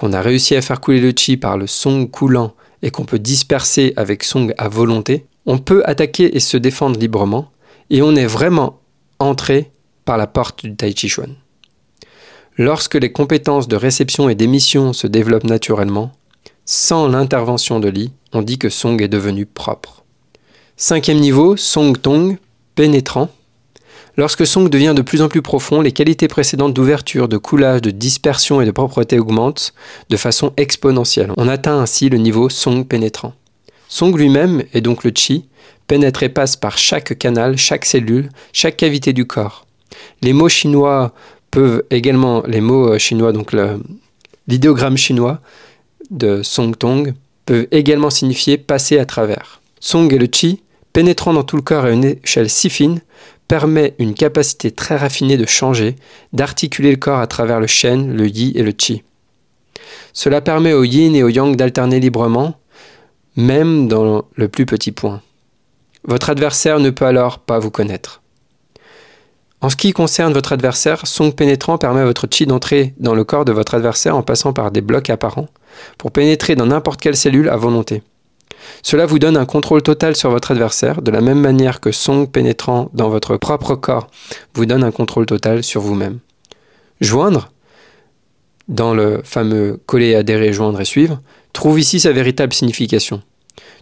qu'on 0.00 0.14
a 0.14 0.22
réussi 0.22 0.56
à 0.56 0.62
faire 0.62 0.80
couler 0.80 1.00
le 1.00 1.12
chi 1.14 1.36
par 1.36 1.58
le 1.58 1.66
song 1.66 2.06
coulant 2.06 2.54
et 2.82 2.90
qu'on 2.90 3.04
peut 3.04 3.18
disperser 3.18 3.92
avec 3.96 4.24
song 4.24 4.54
à 4.56 4.68
volonté, 4.68 5.26
on 5.44 5.58
peut 5.58 5.82
attaquer 5.84 6.34
et 6.34 6.40
se 6.40 6.56
défendre 6.56 6.98
librement, 6.98 7.50
et 7.90 8.00
on 8.00 8.16
est 8.16 8.26
vraiment 8.26 8.80
entré 9.18 9.70
par 10.06 10.16
la 10.16 10.26
porte 10.26 10.64
du 10.64 10.74
Tai 10.74 10.94
Chi 10.96 11.08
Chuan. 11.08 11.34
Lorsque 12.58 12.96
les 12.96 13.12
compétences 13.12 13.68
de 13.68 13.76
réception 13.76 14.28
et 14.28 14.34
d'émission 14.34 14.92
se 14.92 15.06
développent 15.06 15.44
naturellement, 15.44 16.12
sans 16.64 17.08
l'intervention 17.08 17.80
de 17.80 17.88
Li, 17.88 18.12
on 18.32 18.42
dit 18.42 18.58
que 18.58 18.68
Song 18.68 19.00
est 19.00 19.08
devenu 19.08 19.46
propre. 19.46 20.04
Cinquième 20.76 21.18
niveau, 21.18 21.56
Song 21.56 21.96
Tong, 21.96 22.38
pénétrant. 22.74 23.28
Lorsque 24.16 24.46
Song 24.46 24.68
devient 24.68 24.94
de 24.94 25.02
plus 25.02 25.22
en 25.22 25.28
plus 25.28 25.42
profond, 25.42 25.80
les 25.80 25.92
qualités 25.92 26.28
précédentes 26.28 26.74
d'ouverture, 26.74 27.28
de 27.28 27.38
coulage, 27.38 27.82
de 27.82 27.90
dispersion 27.90 28.60
et 28.60 28.66
de 28.66 28.70
propreté 28.70 29.18
augmentent 29.18 29.72
de 30.10 30.16
façon 30.16 30.52
exponentielle. 30.56 31.32
On 31.36 31.48
atteint 31.48 31.80
ainsi 31.80 32.08
le 32.08 32.18
niveau 32.18 32.48
Song 32.48 32.84
pénétrant. 32.84 33.32
Song 33.88 34.16
lui-même, 34.16 34.62
et 34.74 34.80
donc 34.80 35.04
le 35.04 35.12
Chi, 35.14 35.48
pénètre 35.86 36.22
et 36.22 36.28
passe 36.28 36.56
par 36.56 36.78
chaque 36.78 37.18
canal, 37.18 37.56
chaque 37.56 37.84
cellule, 37.84 38.28
chaque 38.52 38.76
cavité 38.76 39.12
du 39.12 39.26
corps. 39.26 39.66
Les 40.22 40.32
mots 40.32 40.48
chinois 40.48 41.12
peuvent 41.50 41.84
également, 41.90 42.42
les 42.46 42.60
mots 42.60 42.92
euh, 42.92 42.98
chinois, 42.98 43.32
donc 43.32 43.54
l'idéogramme 44.46 44.96
chinois 44.96 45.40
de 46.10 46.42
Song 46.42 46.76
Tong, 46.76 47.14
peuvent 47.46 47.66
également 47.70 48.10
signifier 48.10 48.58
passer 48.58 48.98
à 48.98 49.04
travers. 49.04 49.60
Song 49.80 50.12
et 50.12 50.18
le 50.18 50.28
Chi, 50.30 50.62
pénétrant 50.92 51.32
dans 51.32 51.44
tout 51.44 51.56
le 51.56 51.62
corps 51.62 51.84
à 51.84 51.90
une 51.90 52.04
échelle 52.04 52.50
si 52.50 52.70
fine, 52.70 53.00
permet 53.50 53.94
une 53.98 54.14
capacité 54.14 54.70
très 54.70 54.96
raffinée 54.96 55.36
de 55.36 55.44
changer, 55.44 55.96
d'articuler 56.32 56.92
le 56.92 56.96
corps 56.96 57.18
à 57.18 57.26
travers 57.26 57.58
le 57.58 57.66
shen, 57.66 58.16
le 58.16 58.28
yi 58.28 58.52
et 58.54 58.62
le 58.62 58.72
chi. 58.78 59.02
Cela 60.12 60.40
permet 60.40 60.72
au 60.72 60.84
yin 60.84 61.16
et 61.16 61.24
au 61.24 61.28
yang 61.28 61.56
d'alterner 61.56 61.98
librement, 61.98 62.54
même 63.34 63.88
dans 63.88 64.24
le 64.36 64.48
plus 64.48 64.66
petit 64.66 64.92
point. 64.92 65.20
Votre 66.04 66.30
adversaire 66.30 66.78
ne 66.78 66.90
peut 66.90 67.06
alors 67.06 67.40
pas 67.40 67.58
vous 67.58 67.72
connaître. 67.72 68.22
En 69.62 69.68
ce 69.68 69.76
qui 69.76 69.92
concerne 69.92 70.32
votre 70.32 70.52
adversaire, 70.52 71.06
Song 71.06 71.34
pénétrant 71.34 71.76
permet 71.76 72.00
à 72.00 72.06
votre 72.06 72.26
chi 72.30 72.46
d'entrer 72.46 72.94
dans 72.98 73.14
le 73.14 73.24
corps 73.24 73.44
de 73.44 73.52
votre 73.52 73.74
adversaire 73.74 74.16
en 74.16 74.22
passant 74.22 74.52
par 74.52 74.70
des 74.70 74.80
blocs 74.80 75.10
apparents, 75.10 75.48
pour 75.98 76.12
pénétrer 76.12 76.56
dans 76.56 76.66
n'importe 76.66 77.00
quelle 77.00 77.16
cellule 77.16 77.50
à 77.50 77.56
volonté. 77.56 78.02
Cela 78.82 79.04
vous 79.04 79.18
donne 79.18 79.36
un 79.36 79.44
contrôle 79.44 79.82
total 79.82 80.16
sur 80.16 80.30
votre 80.30 80.52
adversaire, 80.52 81.02
de 81.02 81.10
la 81.10 81.20
même 81.20 81.40
manière 81.40 81.80
que 81.80 81.92
Song 81.92 82.26
pénétrant 82.26 82.90
dans 82.94 83.10
votre 83.10 83.36
propre 83.36 83.74
corps 83.74 84.08
vous 84.54 84.64
donne 84.64 84.84
un 84.84 84.90
contrôle 84.90 85.26
total 85.26 85.62
sur 85.62 85.82
vous-même. 85.82 86.18
Joindre, 87.00 87.50
dans 88.68 88.94
le 88.94 89.20
fameux 89.24 89.80
coller, 89.86 90.14
adhérer, 90.14 90.52
joindre 90.52 90.80
et 90.80 90.84
suivre, 90.84 91.20
trouve 91.52 91.80
ici 91.80 92.00
sa 92.00 92.12
véritable 92.12 92.54
signification. 92.54 93.22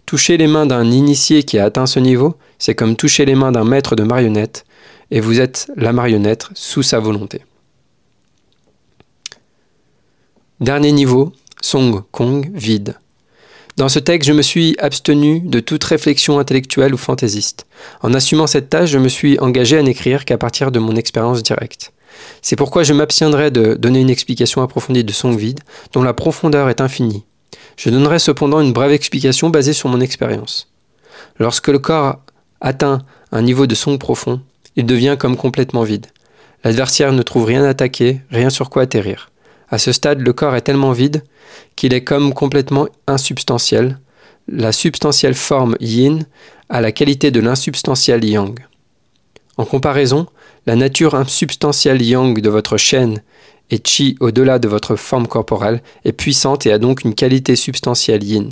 Toucher 0.05 0.37
les 0.37 0.47
mains 0.47 0.65
d'un 0.65 0.85
initié 0.85 1.43
qui 1.43 1.59
a 1.59 1.65
atteint 1.65 1.85
ce 1.85 1.99
niveau, 1.99 2.35
c'est 2.57 2.75
comme 2.75 2.95
toucher 2.95 3.25
les 3.25 3.35
mains 3.35 3.51
d'un 3.51 3.63
maître 3.63 3.95
de 3.95 4.03
marionnette, 4.03 4.65
et 5.11 5.19
vous 5.19 5.39
êtes 5.39 5.71
la 5.75 5.93
marionnette 5.93 6.47
sous 6.53 6.83
sa 6.83 6.99
volonté. 6.99 7.41
Dernier 10.59 10.91
niveau, 10.91 11.31
Song 11.61 12.03
Kong, 12.11 12.51
vide. 12.53 12.95
Dans 13.77 13.87
ce 13.87 13.99
texte, 13.99 14.27
je 14.27 14.33
me 14.33 14.41
suis 14.41 14.75
abstenu 14.79 15.39
de 15.39 15.61
toute 15.61 15.85
réflexion 15.85 16.37
intellectuelle 16.37 16.93
ou 16.93 16.97
fantaisiste. 16.97 17.65
En 18.01 18.13
assumant 18.13 18.45
cette 18.45 18.69
tâche, 18.69 18.89
je 18.89 18.97
me 18.97 19.07
suis 19.07 19.39
engagé 19.39 19.77
à 19.77 19.81
n'écrire 19.81 20.25
qu'à 20.25 20.37
partir 20.37 20.71
de 20.71 20.79
mon 20.79 20.97
expérience 20.97 21.43
directe. 21.43 21.93
C'est 22.41 22.57
pourquoi 22.57 22.83
je 22.83 22.93
m'abstiendrai 22.93 23.51
de 23.51 23.75
donner 23.75 24.01
une 24.01 24.09
explication 24.09 24.61
approfondie 24.61 25.05
de 25.05 25.13
son 25.13 25.31
vide, 25.31 25.61
dont 25.93 26.03
la 26.03 26.13
profondeur 26.13 26.67
est 26.67 26.81
infinie. 26.81 27.23
Je 27.77 27.89
donnerai 27.89 28.19
cependant 28.19 28.59
une 28.59 28.73
brève 28.73 28.91
explication 28.91 29.49
basée 29.49 29.71
sur 29.71 29.87
mon 29.87 30.01
expérience. 30.01 30.69
Lorsque 31.37 31.69
le 31.69 31.79
corps 31.79 32.19
atteint 32.59 32.99
un 33.31 33.41
niveau 33.41 33.65
de 33.65 33.75
son 33.75 33.97
profond, 33.97 34.41
il 34.75 34.85
devient 34.85 35.15
comme 35.19 35.35
complètement 35.35 35.83
vide. 35.83 36.07
L'adversaire 36.63 37.13
ne 37.13 37.21
trouve 37.21 37.45
rien 37.45 37.63
à 37.63 37.69
attaquer, 37.69 38.21
rien 38.31 38.49
sur 38.49 38.69
quoi 38.69 38.83
atterrir. 38.83 39.31
À 39.69 39.77
ce 39.77 39.91
stade, 39.91 40.21
le 40.21 40.33
corps 40.33 40.55
est 40.55 40.61
tellement 40.61 40.91
vide 40.91 41.23
qu'il 41.75 41.93
est 41.93 42.03
comme 42.03 42.33
complètement 42.33 42.87
insubstantiel. 43.07 43.99
La 44.47 44.71
substantielle 44.71 45.35
forme 45.35 45.75
yin 45.79 46.25
a 46.69 46.81
la 46.81 46.91
qualité 46.91 47.31
de 47.31 47.39
l'insubstantiel 47.39 48.23
yang. 48.25 48.59
En 49.57 49.65
comparaison, 49.65 50.27
la 50.65 50.75
nature 50.75 51.15
insubstantielle 51.15 52.01
yang 52.01 52.39
de 52.39 52.49
votre 52.49 52.77
chaîne 52.77 53.21
et 53.71 53.79
chi 53.83 54.15
au-delà 54.19 54.59
de 54.59 54.67
votre 54.67 54.95
forme 54.95 55.27
corporelle 55.27 55.81
est 56.05 56.11
puissante 56.11 56.65
et 56.65 56.71
a 56.71 56.79
donc 56.79 57.03
une 57.03 57.13
qualité 57.13 57.55
substantielle 57.55 58.23
yin. 58.23 58.49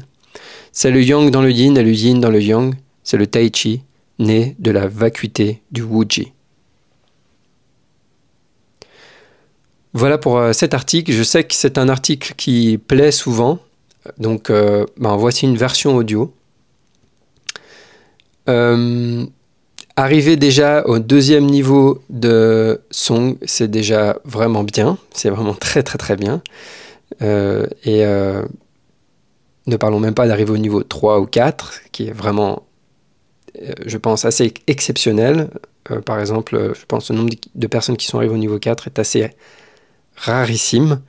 C'est 0.72 0.92
le 0.92 1.02
yang 1.02 1.32
dans 1.32 1.42
le 1.42 1.52
yin 1.52 1.78
et 1.78 1.84
le 1.84 1.92
yin 1.92 2.20
dans 2.20 2.30
le 2.30 2.42
yang, 2.42 2.76
c'est 3.04 3.18
le 3.18 3.26
tai 3.26 3.50
chi, 3.54 3.82
né 4.20 4.56
de 4.60 4.72
la 4.72 4.88
vacuité 4.88 5.62
du 5.72 5.84
wuji. 5.84 6.34
Voilà 9.94 10.18
pour 10.18 10.38
euh, 10.38 10.54
cet 10.54 10.74
article. 10.74 11.12
Je 11.12 11.24
sais 11.24 11.44
que 11.44 11.56
c'est 11.56 11.78
un 11.78 11.90
article 11.90 12.34
qui 12.38 12.78
plaît 12.78 13.12
souvent. 13.12 13.60
Donc, 14.20 14.50
euh, 14.50 14.86
ben, 14.98 15.16
voici 15.16 15.46
une 15.46 15.58
version 15.58 15.96
audio. 15.96 16.34
Euh, 18.48 19.26
arriver 19.96 20.36
déjà 20.36 20.86
au 20.86 21.00
deuxième 21.00 21.46
niveau 21.48 22.04
de 22.10 22.80
son, 22.92 23.38
c'est 23.46 23.70
déjà 23.70 24.20
vraiment 24.24 24.64
bien. 24.64 24.98
C'est 25.14 25.30
vraiment 25.30 25.54
très 25.60 25.84
très 25.84 25.98
très 25.98 26.16
bien. 26.16 26.42
et 27.22 28.06
ne 29.68 29.76
parlons 29.78 30.00
même 30.00 30.14
pas 30.14 30.28
d'arriver 30.28 30.52
au 30.52 30.58
niveau 30.58 30.84
3 30.84 31.20
ou 31.20 31.26
4, 31.26 31.82
qui 31.92 32.08
est 32.08 32.12
vraiment, 32.12 32.67
je 33.86 33.98
pense, 33.98 34.26
assez 34.26 34.54
exceptionnel. 34.68 35.50
par 36.06 36.20
exemple, 36.20 36.74
je 36.74 36.86
pense 36.86 37.08
que 37.08 37.14
le 37.14 37.20
nombre 37.20 37.34
de 37.56 37.68
personnes 37.68 37.98
qui 37.98 38.08
sont 38.08 38.18
arrivées 38.18 38.34
au 38.34 38.38
niveau 38.38 38.60
4 38.60 38.88
est 38.88 39.00
assez 39.00 39.30
rarissime. 40.16 41.02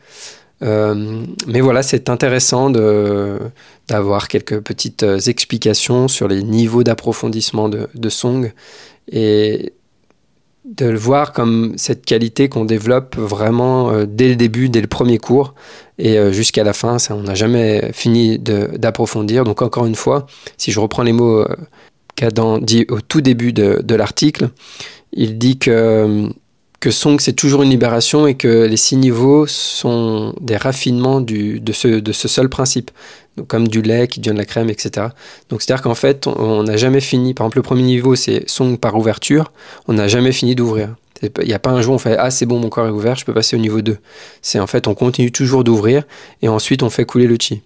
Euh, 0.63 1.25
mais 1.47 1.61
voilà, 1.61 1.83
c'est 1.83 2.09
intéressant 2.09 2.71
d'avoir 2.71 4.29
quelques 4.29 4.61
petites 4.61 5.03
euh, 5.05 5.19
explications 5.19 6.09
sur 6.09 6.29
les 6.29 6.43
niveaux 6.43 6.83
d'approfondissement 6.83 7.69
de, 7.69 8.09
Song 8.09 8.53
et 9.11 9.73
de 10.65 10.87
le 10.87 10.99
voir 10.99 11.33
comme 11.33 11.75
cette 11.77 12.05
qualité 12.05 12.49
qu'on 12.49 12.65
développe 12.65 13.17
vraiment 13.17 13.91
euh, 13.91 14.07
dès 14.07 14.29
le 14.29 14.37
début, 14.37 14.69
dès 14.69 14.81
le 14.81 14.87
premier 14.89 15.19
cours 15.19 15.55
et 15.99 16.33
jusqu'à 16.33 16.63
la 16.63 16.73
fin. 16.73 16.99
On 17.11 17.23
n'a 17.23 17.35
jamais 17.35 17.91
fini 17.93 18.39
d'approfondir. 18.39 19.43
Donc 19.43 19.63
encore 19.63 19.85
une 19.85 19.97
fois, 19.97 20.27
si 20.57 20.71
je 20.71 20.79
reprends 20.79 21.03
les 21.03 21.13
mots 21.13 21.45
qu'Adam 22.19 22.59
dit 22.59 22.85
au 22.89 23.01
tout 23.01 23.21
début 23.21 23.53
de, 23.53 23.95
l'article, 23.95 24.51
il 25.13 25.39
dit 25.39 25.59
que 25.59 26.29
que 26.81 26.93
Song 26.93 27.19
c'est 27.19 27.33
toujours 27.33 27.65
une 27.65 27.71
libération 27.71 28.29
et 28.29 28.37
que 28.37 28.67
les 28.67 28.77
six 28.77 28.97
niveaux 28.97 29.49
sont 29.49 30.33
des 30.41 30.57
raffinements 30.57 31.21
du, 31.21 31.59
de, 31.59 31.73
ce, 31.73 31.89
de 31.89 32.13
ce 32.13 32.29
seul 32.29 32.49
principe, 32.49 32.93
Donc, 33.37 33.49
comme 33.49 33.67
du 33.67 33.83
lait 33.83 34.07
qui 34.07 34.21
devient 34.21 34.35
de 34.35 34.39
la 34.39 34.45
crème, 34.45 34.71
etc. 34.71 35.09
Donc 35.49 35.61
c'est-à-dire 35.61 35.83
qu'en 35.83 35.97
fait, 35.97 36.29
on 36.29 36.63
n'a 36.63 36.77
jamais 36.77 37.01
fini. 37.01 37.35
Par 37.35 37.47
exemple, 37.47 37.59
le 37.59 37.63
premier 37.63 37.83
niveau, 37.83 38.15
c'est 38.15 38.49
Song 38.49 38.79
par 38.79 38.97
ouverture, 38.97 39.51
on 39.89 39.95
n'a 39.95 40.07
jamais 40.07 40.31
fini 40.31 40.55
d'ouvrir. 40.55 40.95
Il 41.23 41.47
n'y 41.47 41.53
a 41.53 41.59
pas 41.59 41.71
un 41.71 41.83
jour 41.83 41.95
où 41.95 41.97
on 41.97 41.99
fait 41.99 42.17
Ah, 42.17 42.31
c'est 42.31 42.47
bon, 42.47 42.61
mon 42.61 42.69
corps 42.69 42.87
est 42.87 42.91
ouvert, 42.91 43.17
je 43.17 43.25
peux 43.25 43.35
passer 43.35 43.57
au 43.57 43.59
niveau 43.59 43.81
2. 43.81 43.99
C'est 44.41 44.61
en 44.61 44.69
fait, 44.69 44.87
on 44.87 44.95
continue 44.95 45.33
toujours 45.33 45.65
d'ouvrir 45.65 46.05
et 46.43 46.49
ensuite 46.49 46.85
on 46.85 46.91
fait 46.91 47.05
couler 47.05 47.27
le 47.27 47.37
chi. 47.41 47.63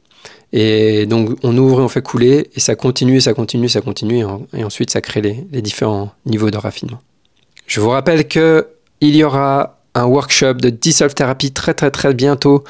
Et 0.52 1.06
donc 1.06 1.38
on 1.42 1.56
ouvre 1.56 1.80
et 1.80 1.82
on 1.82 1.88
fait 1.88 2.02
couler 2.02 2.50
et 2.54 2.60
ça 2.60 2.74
continue, 2.74 3.20
ça 3.20 3.32
continue, 3.32 3.68
ça 3.68 3.80
continue 3.80 4.24
et, 4.54 4.64
ensuite 4.64 4.90
ça 4.90 5.00
crée 5.00 5.22
les, 5.22 5.62
différents 5.62 6.12
niveaux 6.26 6.50
de 6.50 6.58
raffinement. 6.58 7.00
Je 7.66 7.80
vous 7.80 7.88
rappelle 7.88 8.28
que 8.28 8.68
il 9.00 9.16
y 9.16 9.24
aura 9.24 9.78
un 9.94 10.04
workshop 10.04 10.54
de 10.54 10.70
Dissolve 10.70 11.14
Therapy 11.14 11.52
très 11.52 11.74
très 11.74 11.90
très 11.90 12.12
bientôt 12.12 12.64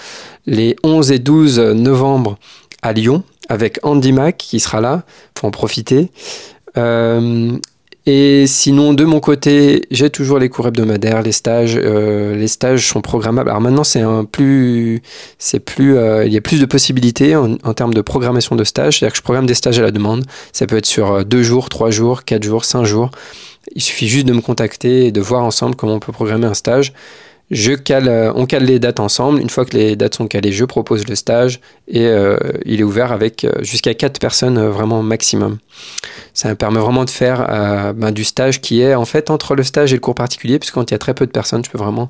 les 0.47 0.77
11 0.85 1.11
et 1.13 1.19
12 1.19 1.59
novembre 1.59 2.39
à 2.83 2.93
Lyon 2.93 3.25
avec 3.49 3.81
Andy 3.83 4.13
Mack 4.13 4.37
qui 4.39 4.61
sera 4.61 4.81
là, 4.81 5.03
faut 5.39 5.47
en 5.47 5.51
profiter. 5.51 6.11
Euh, 6.77 7.59
et 8.05 8.49
sinon, 8.49 8.95
de 8.95 9.05
mon 9.05 9.21
côté, 9.21 9.87
j'ai 9.93 10.11
toujours 10.11 10.41
les 10.41 10.49
cours 10.49 10.67
hebdomadaires, 10.67 11.23
les 11.23 11.31
stages. 11.31 11.79
Euh, 11.81 12.35
les 12.35 12.49
stages 12.49 12.89
sont 12.89 13.01
programmables. 13.01 13.49
Alors 13.49 13.61
maintenant, 13.61 13.85
c'est 13.85 14.01
un 14.01 14.25
plus, 14.25 15.03
c'est 15.39 15.61
plus, 15.61 15.97
euh, 15.97 16.27
il 16.27 16.33
y 16.33 16.37
a 16.37 16.41
plus 16.41 16.61
de 16.61 16.67
possibilités 16.67 17.37
en, 17.37 17.57
termes 17.75 17.95
de 17.95 18.01
programmation 18.01 18.57
de 18.57 18.65
stages. 18.65 18.99
C'est-à-dire 18.99 19.13
que 19.13 19.19
je 19.19 19.23
programme 19.23 19.47
des 19.47 19.55
stages 19.55 19.79
à 19.79 19.83
la 19.83 19.93
demande. 19.93 20.25
Ça 20.53 20.67
peut 20.67 20.77
être 20.77 20.87
sur 20.87 21.13
euh, 21.13 21.23
deux 21.23 21.45
jours, 21.45 21.69
trois 21.69 21.91
jours, 21.91 22.25
quatre 22.25 22.43
jours, 22.43 22.65
cinq 22.65 22.85
jours. 22.85 23.13
Il 23.77 23.83
suffit 23.83 24.09
juste 24.09 24.27
de 24.27 24.33
me 24.33 24.41
contacter 24.41 25.07
et 25.07 25.13
de 25.13 25.21
voir 25.21 25.45
ensemble 25.45 25.77
comment 25.77 25.95
on 25.95 26.01
peut 26.01 26.13
programmer 26.13 26.47
un 26.47 26.55
stage. 26.55 26.93
Je 27.53 27.75
cale, 27.75 28.09
euh, 28.09 28.33
on 28.35 28.47
cale 28.47 28.65
les 28.65 28.79
dates 28.79 28.99
ensemble. 28.99 29.39
Une 29.39 29.51
fois 29.51 29.67
que 29.67 29.77
les 29.77 29.95
dates 29.95 30.15
sont 30.15 30.27
calées, 30.27 30.53
je 30.53 30.65
propose 30.65 31.07
le 31.07 31.15
stage 31.15 31.61
et 31.87 32.07
euh, 32.07 32.39
il 32.65 32.81
est 32.81 32.83
ouvert 32.83 33.13
avec 33.13 33.45
euh, 33.45 33.53
jusqu'à 33.61 33.93
4 33.93 34.19
personnes 34.19 34.59
vraiment 34.69 35.03
maximum. 35.03 35.59
Ça 36.33 36.55
permet 36.55 36.81
vraiment 36.81 37.05
de 37.05 37.11
faire 37.11 37.93
ben, 37.95 38.11
du 38.11 38.25
stage 38.25 38.63
qui 38.63 38.81
est 38.81 38.95
en 38.95 39.05
fait 39.05 39.29
entre 39.29 39.55
le 39.55 39.65
stage 39.65 39.93
et 39.93 39.97
le 39.97 40.01
cours 40.01 40.15
particulier, 40.15 40.59
puisque 40.59 40.73
quand 40.73 40.91
il 40.91 40.95
y 40.95 40.97
a 40.97 40.99
très 40.99 41.13
peu 41.13 41.27
de 41.27 41.31
personnes, 41.31 41.63
je 41.63 41.71
peux 41.71 41.77
vraiment 41.77 42.09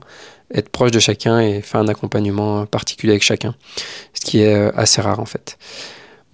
être 0.54 0.68
proche 0.68 0.92
de 0.92 1.00
chacun 1.00 1.40
et 1.40 1.60
faire 1.60 1.80
un 1.80 1.88
accompagnement 1.88 2.64
particulier 2.66 3.14
avec 3.14 3.24
chacun, 3.24 3.56
ce 4.14 4.20
qui 4.20 4.42
est 4.42 4.54
assez 4.76 5.00
rare 5.02 5.18
en 5.18 5.26
fait. 5.26 5.58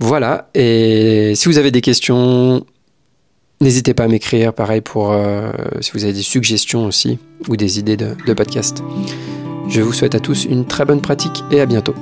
Voilà, 0.01 0.51
et 0.55 1.33
si 1.35 1.49
vous 1.49 1.57
avez 1.57 1.71
des 1.71 1.81
questions, 1.81 2.67
N'hésitez 3.61 3.93
pas 3.93 4.05
à 4.05 4.09
m'écrire, 4.09 4.53
pareil 4.53 4.81
pour 4.81 5.13
euh, 5.13 5.51
si 5.81 5.91
vous 5.93 6.05
avez 6.05 6.13
des 6.13 6.23
suggestions 6.23 6.87
aussi 6.87 7.19
ou 7.49 7.57
des 7.57 7.79
idées 7.79 7.97
de, 7.97 8.15
de 8.27 8.33
podcast. 8.33 8.83
Je 9.69 9.81
vous 9.81 9.93
souhaite 9.93 10.15
à 10.15 10.21
tous 10.21 10.45
une 10.45 10.65
très 10.65 10.85
bonne 10.85 11.01
pratique 11.01 11.43
et 11.51 11.61
à 11.61 11.67
bientôt. 11.67 11.95